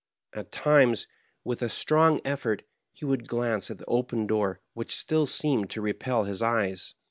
[0.33, 1.05] At times,
[1.43, 5.81] with a strong effort, he would glance at the open door which still seemed to
[5.81, 6.95] repel his eyes.